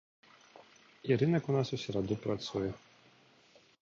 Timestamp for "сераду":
1.85-2.15